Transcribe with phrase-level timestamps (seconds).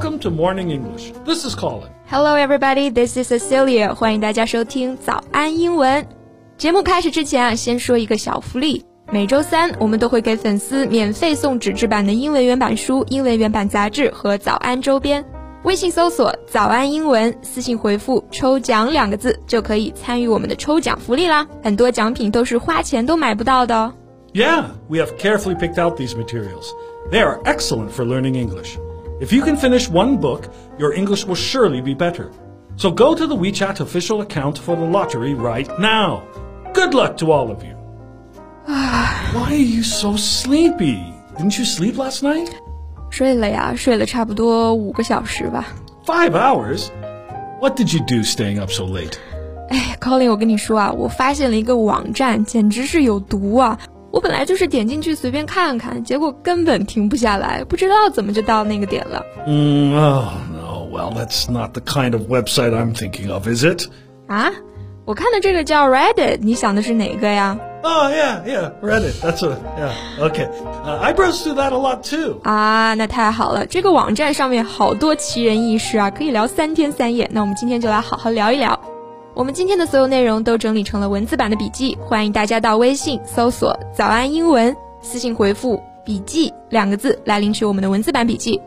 [0.00, 1.12] Welcome to Morning English.
[1.26, 1.90] This is Colin.
[2.06, 2.88] Hello, everybody.
[2.88, 3.94] This is Cecilia.
[3.94, 6.06] 欢迎大家收听早安英文。
[6.56, 8.82] 节目开始之前啊，先说一个小福利。
[9.12, 15.22] 每周三我们都会给粉丝免费送纸质版的英文原版书、英文原版杂志和早安周边。
[15.64, 21.46] 微信搜索“早安英文”，私信回复“抽奖”两个字，就可以参与我们的抽奖福利啦。
[21.62, 23.92] 很多奖品都是花钱都买不到的哦。
[24.32, 26.70] Yeah, we have carefully picked out these materials.
[27.10, 28.78] They are excellent for learning English.
[29.20, 32.30] If you can finish one book, your English will surely be better.
[32.76, 36.22] So go to the WeChat official account for the lottery right now.
[36.74, 37.74] Good luck to all of you.
[38.66, 41.00] Why are you so sleepy?
[41.38, 42.50] Didn't you sleep last night?
[43.10, 45.66] 睡了呀，睡了差不多五个小时吧。
[46.04, 46.90] Five hours?
[47.60, 49.14] What did you do staying up so late?
[49.70, 53.78] 哎，Colin，我跟你说啊，我发现了一个网站，简直是有毒啊！
[54.11, 59.25] 我本来就是点进去随便看看，结果根本停不下来，不知道怎么就到那个点了。
[59.47, 60.87] Mm, oh, no.
[60.91, 63.87] Well, that's not the kind of website I'm thinking of, is it?
[64.27, 64.51] 啊，
[65.05, 68.71] 我看的这个叫 Reddit，你想的是哪个呀？Oh, yeah, yeah.
[68.81, 69.13] Reddit.
[69.21, 69.93] That's a, yeah.
[70.19, 70.49] Okay.
[70.83, 72.41] Uh, I browse through that a lot too.
[72.43, 77.29] 啊，那太好了，这个网站上面好多奇人异事啊，可以聊三天三夜。
[77.31, 78.77] 那我们今天就来好好聊一聊。
[79.33, 88.59] 我们今天的所有内容都整理成了文字版的笔记，欢迎大家到微信搜索“早安英文”，私信回复“笔记”两个字来领取我们的文字版笔记。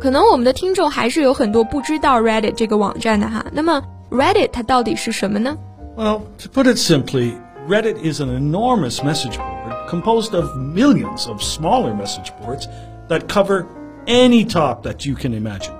[0.00, 3.44] 可能我们的听众还是有很多不知道 Reddit 这个网站的哈。
[3.52, 5.58] 那么 Reddit 它到底是什么呢
[5.94, 7.34] ？Well, to put it simply,
[7.68, 12.66] Reddit is an enormous message board composed of millions of smaller message boards
[13.08, 13.66] that cover
[14.06, 15.74] any top that you can imagine.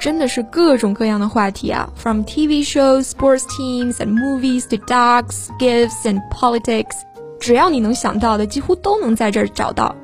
[0.00, 6.96] 真的是各种各样的话题啊，from TV shows, sports teams and movies to dogs, gifts and politics，
[7.38, 9.94] 只要你能想到的，几乎都能在这儿找到。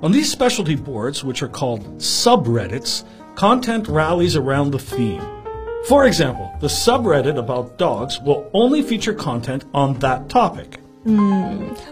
[0.00, 3.02] On these specialty boards, which are called subreddits,
[3.36, 5.20] content rallies around the theme.
[5.88, 10.80] For example, the subreddit about dogs will only feature content on that topic.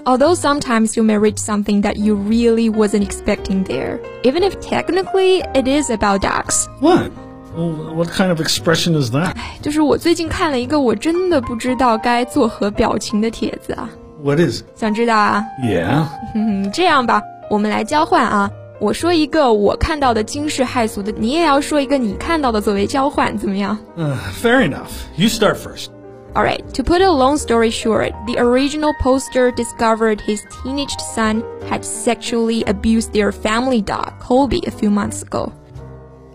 [0.07, 5.43] Although sometimes you may reach something that you really wasn't expecting there, even if technically
[5.55, 6.69] it is about dogs。
[6.81, 7.13] What?
[7.57, 9.35] Well, what kind of expression is that?
[9.61, 13.91] 就是我最近看了一个我真的不知道该作何表情的帖子啊，
[14.23, 14.67] What is it?
[14.75, 15.45] 想知道啊？
[15.63, 16.07] Yeah.
[16.35, 18.51] 嗯，这样吧，我们来交换啊。
[18.81, 24.91] 我说一个我看到的惊世骇俗的，你也要说一个你看到的作为交换，怎么样 Uh, fair enough.
[25.17, 25.91] You start first.
[26.35, 31.85] Alright, to put a long story short, the original poster discovered his teenage son had
[31.85, 35.53] sexually abused their family dog, Colby, a few months ago.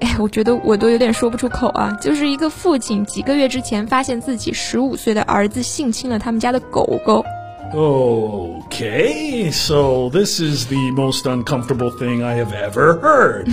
[0.01, 1.97] 哎，我觉得我都有点说不出口啊。
[2.01, 7.25] 就是一个父亲几个月之前发现自己十五岁的儿子性侵了他们家的狗狗。
[7.73, 13.49] Okay, so this is the most uncomfortable thing I have ever heard.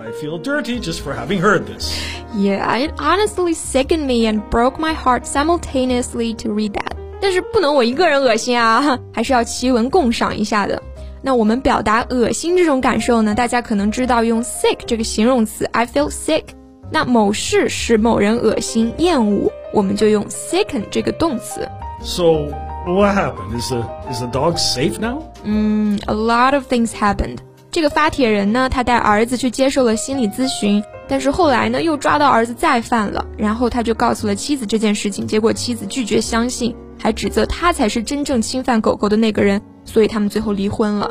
[0.00, 1.92] I feel dirty just for having heard this.
[2.34, 6.92] Yeah, it honestly sickened me and broke my heart simultaneously to read that.
[7.20, 10.80] 但是不能我一个人恶心啊，还是要齐文共赏一下的。
[11.25, 16.43] 那我们表达恶心这种感受呢，大家可能知道用 sick 这个形容词，I feel sick。
[16.91, 21.67] 那某事使某人恶心、厌恶，我们就用 sicken 这个动词。
[22.01, 22.49] So,
[22.85, 23.57] what happened?
[23.57, 25.23] Is the is the dog safe now?
[25.43, 27.37] 嗯，a lot of things happened。
[27.71, 39.59] 这个发帖人呢，他带儿子去接受了心理咨询，但是后来呢，又抓到儿子再犯了，然后他就告诉了妻子这件事情，结果妻子拒绝相信，还指责他才是真正侵犯狗狗的那个人，
[39.92, 41.10] 所以他们最后离婚了。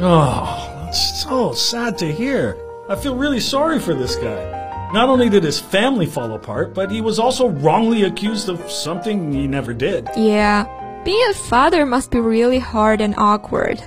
[0.00, 0.46] Oh,
[0.86, 2.56] that's so sad to hear.
[2.88, 4.58] I feel really sorry for this guy.
[4.92, 9.32] Not only did his family fall apart, but he was also wrongly accused of something
[9.32, 10.08] he never did.
[10.16, 10.66] Yeah,
[11.04, 13.78] being a father must be really hard and awkward.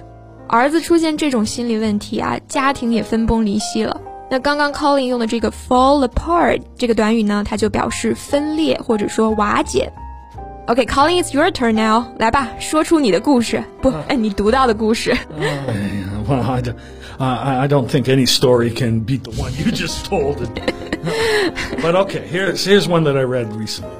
[0.47, 3.99] 儿子出现这种心理问题啊，家庭也分崩离析了。
[4.29, 9.91] 那刚刚 Colin 用的这个 fall apart 这个短语呢，它就表示分裂或者说瓦解。
[10.67, 12.05] OK, Colin, it's your turn now.
[12.19, 15.13] 来吧，说出你的故事，不，哎，你读到的故事。
[16.27, 16.73] Well, I, d-
[17.19, 20.37] I- I don't think any story can beat the one you just told.
[21.81, 23.91] but okay, here's here's one that I read recently.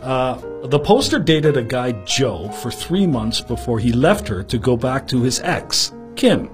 [0.00, 0.36] Uh,
[0.68, 4.76] the poster dated a guy Joe for three months before he left her to go
[4.76, 6.48] back to his ex Kim.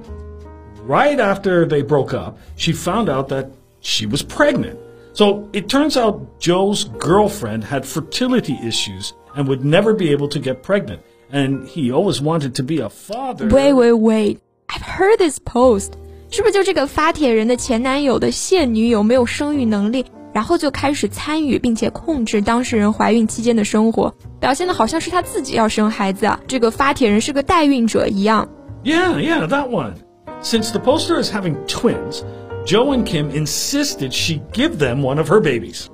[0.87, 3.51] Right after they broke up, she found out that
[3.83, 4.79] she was pregnant.
[5.12, 10.39] So it turns out Joe's girlfriend had fertility issues and would never be able to
[10.39, 11.01] get pregnant.
[11.33, 13.49] And he always wanted to be a father.
[13.49, 14.39] Wait, wait, wait.
[14.69, 15.93] I've heard this post.
[16.31, 26.41] 是不是就这个发帖人的前男友的现女友没有生育能力，然后就开始参与并且控制当事人怀孕期间的生活，表现的好像是他自己要生孩子啊？
[26.47, 28.49] 这个发帖人是个代孕者一样。
[28.85, 29.95] Yeah, yeah, that one.
[30.43, 32.23] Since the poster is having twins,
[32.65, 35.87] Joe and Kim insisted she give them one of her babies.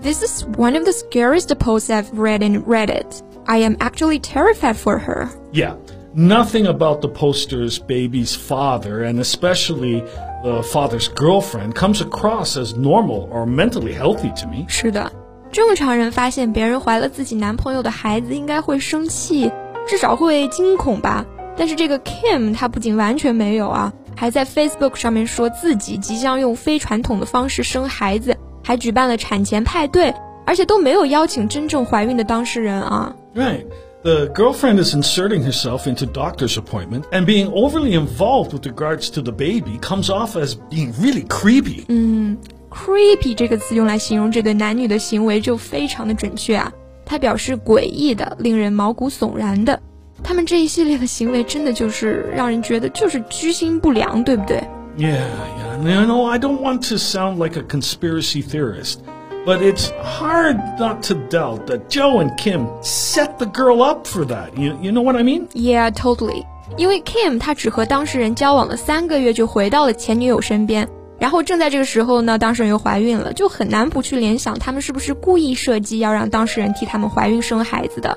[0.00, 3.22] This is one of the scariest posts I've read in Reddit.
[3.46, 5.28] I am actually terrified for her.
[5.52, 5.76] Yeah,
[6.14, 10.02] nothing about the poster's baby's father, and especially
[10.42, 14.66] the father's girlfriend, comes across as normal or mentally healthy to me.
[14.68, 15.10] 是的，
[15.50, 19.50] 正常人发现别人怀了自己男朋友的孩子，应该会生气，
[19.86, 21.24] 至少会惊恐吧。
[21.56, 28.36] 但是这个 Kim 她不仅完全没有啊，还在 Facebook 上面说自己即将用非传统的方式生孩子。
[28.68, 30.14] 还举办了产前派对，
[30.46, 33.14] 而且都没有邀请真正怀孕的当事人啊。
[33.34, 33.64] Right.
[34.02, 39.22] The girlfriend is inserting herself into doctor's appointment and being overly involved with regards to
[39.22, 41.86] the baby comes off as being really creepy.
[41.88, 42.36] 嗯，
[42.70, 46.70] creepy 这个词用来形容这对男女的行为就非常的准确啊。
[47.06, 49.80] 它表示诡异的、令人毛骨悚然的。
[50.22, 54.58] 他们这一系列的行为真的就是让人觉得就是居心不良，对不对？
[54.98, 55.67] yeah, yeah.
[55.84, 59.00] You know, I don't want to sound like a conspiracy theorist,
[59.44, 64.24] but it's hard not to doubt that Joe and Kim set the girl up for
[64.24, 64.56] that.
[64.56, 65.48] You, you know what I mean?
[65.52, 66.46] Yeah, totally.
[66.78, 70.88] 因为 Kim 他只和当事人交往了三个月就回到了前女友身边，
[71.18, 78.16] 然后正在这个时候呢，当事人又怀孕了，就很难不去联想他们是不是故意设计要让当事人替他们怀孕生孩子的。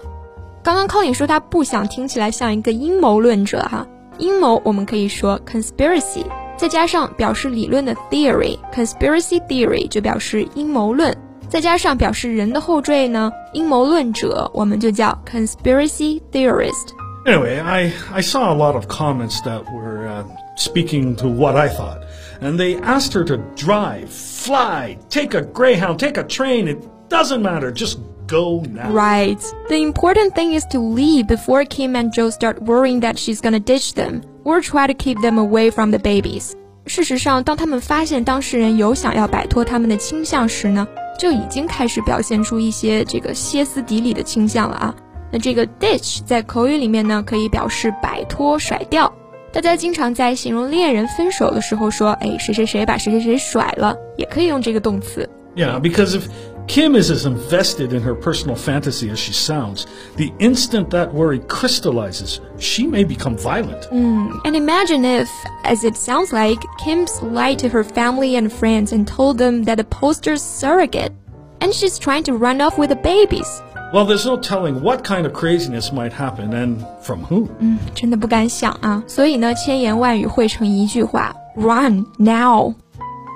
[0.64, 3.86] 刚刚 Colin 说他不想听起来像一个阴谋论者哈，
[4.18, 6.24] 阴谋我们可以说 conspiracy。
[6.62, 11.16] 再加上表示理论的 theory，conspiracy theory 就表示阴谋论。
[11.50, 20.24] 再加上表示人的后缀呢，阴谋论者，我们就叫 conspiracy theorist。Anyway, I, I saw a lot of comments that were uh,
[20.56, 22.00] speaking to what I thought.
[22.42, 26.68] And they asked her to drive, fly, take a Greyhound, take a train.
[26.68, 26.78] It
[27.10, 27.72] doesn't matter.
[27.72, 28.92] Just go now.
[28.92, 29.42] Right.
[29.70, 33.60] The important thing is to leave before Kim and Joe start worrying that she's gonna
[33.60, 36.53] ditch them Or try to keep them away from the babies.
[36.87, 40.87] 事实上，当他们发现当事人有想要摆脱他们的倾向时呢，
[41.19, 44.95] 就已经开始表现出一些这个歇斯底里的倾向了啊。
[45.31, 49.13] 那这个 ditch 在口语里面呢，可以表示摆脱、甩掉。
[49.53, 55.29] 大家经常在形容恋人分手的时候说，哎，谁谁谁把谁谁谁甩了，也可以用这个动词。
[55.55, 56.23] Yeah, because if
[56.68, 59.88] Kim is as invested in her personal fantasy as she sounds.
[60.18, 63.84] The instant that worry crystallizes, she may become violent.
[63.90, 65.30] Mm, and imagine if,
[65.64, 69.78] as it sounds like, Kim's lied to her family and friends and told them that
[69.78, 71.14] the poster's surrogate,
[71.62, 73.48] and she's trying to run off with the babies.
[73.94, 77.48] Well, there's no telling what kind of craziness might happen and from who.
[77.60, 79.02] 嗯，真的不敢想啊。
[79.08, 82.76] 所以呢，千言万语汇成一句话：Run now.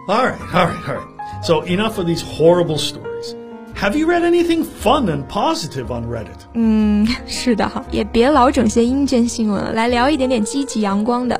[0.09, 1.43] All right, all right, all right.
[1.43, 3.04] So enough of these horrible stories.
[3.75, 6.37] Have you read anything fun and positive on Reddit?
[6.53, 11.39] 嗯，是的哈，也别老整些阴间新闻了，来聊一点点积极阳光的。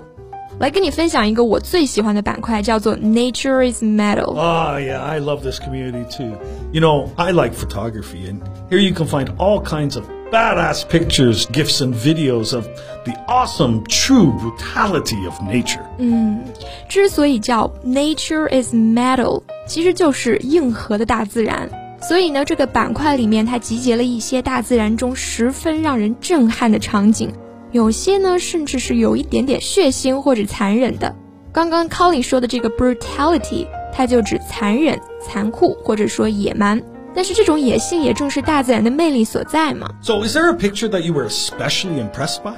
[0.60, 6.38] 来跟你分享一个我最喜欢的板块，叫做 Nature is Metal。Oh yeah, I love this community too.
[6.72, 11.46] You know, I like photography, and here you can find all kinds of badass pictures,
[11.48, 12.68] gifs, and videos of
[13.06, 15.82] the awesome, true brutality of nature.
[15.98, 16.44] 嗯，
[16.88, 21.70] 之所以叫 Nature is Metal，其实就是硬核的大自然。
[22.06, 27.32] 所以呢，这个板块里面它集结了一些大自然中十分让人震撼的场景，
[27.72, 31.16] 有些呢甚至是有一点点血腥或者残忍的。
[31.52, 36.82] 刚刚 Colin 说的这个 brutality，它就指残忍、残酷或者说野蛮。
[37.14, 39.92] 但是这种野性也正是大自然的魅力所在嘛。
[40.02, 42.54] So is there a picture that you were especially impressed by?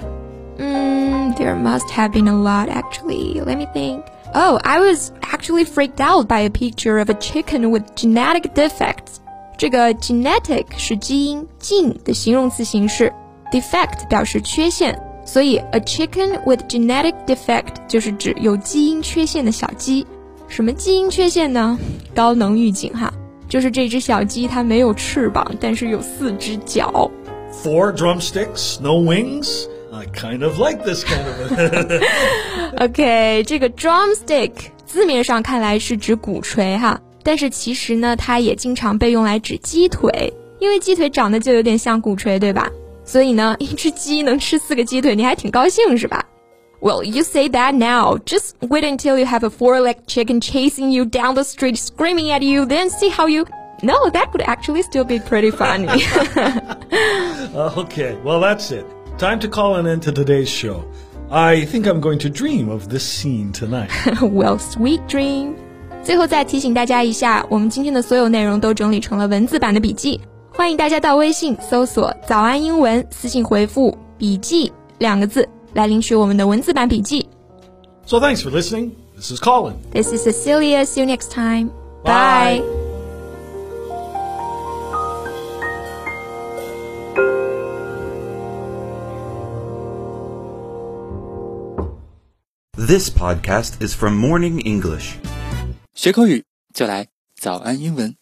[0.60, 3.42] Mm, there must have been a lot actually.
[3.44, 4.04] Let me think.
[4.36, 9.20] Oh, I was actually freaked out by a picture of a chicken with genetic defects.
[9.59, 13.13] 这个 genetic 是基因近的形容词形式
[13.53, 14.97] ，defect 表示缺陷，
[15.27, 20.07] 所以 a chicken with genetic defect 就是指有基因缺陷的小鸡。
[20.47, 21.77] 什么基因缺陷呢？
[22.15, 23.13] 高能预警哈。
[23.49, 27.11] 就是这只小鸡它没有翅膀，但是有四只脚。
[27.65, 29.65] Four drumsticks, no wings.
[29.91, 32.03] I kind of like this kind of.
[32.83, 34.53] OK，这个 drumstick
[34.87, 42.70] 字面上看来是指鼓槌哈，但是其实呢，它也经常被用来指鸡腿，因为鸡腿长得就有点像鼓槌，对吧？
[43.06, 46.24] 所以呢，一只鸡能吃四个鸡腿，你还挺高兴是吧？
[46.82, 48.18] well, you say that now.
[48.26, 52.42] Just wait until you have a four-legged chicken chasing you down the street, screaming at
[52.42, 53.46] you, then see how you...
[53.82, 55.88] No, that could actually still be pretty funny.
[57.54, 58.86] okay, well, that's it.
[59.18, 60.84] Time to call an end to today's show.
[61.32, 63.90] I think I'm going to dream of this scene tonight.
[64.22, 65.56] well, sweet dream.
[66.09, 70.19] 最后再提醒大家一下，我们今天的所有内容都整理成了文字版的笔记，
[70.55, 77.29] 欢迎大家到微信搜索“早安英文”，私信回复“笔记”两个字来领取我们的文字版笔记。
[78.07, 78.93] So thanks for listening.
[79.17, 79.75] This is Colin.
[79.93, 80.87] This is Cecilia.
[80.87, 81.69] See you next time.
[82.03, 82.63] Bye.
[82.63, 82.63] Bye.
[92.79, 95.19] This podcast is from Morning English.
[95.99, 98.18] 学口语就来早安英文。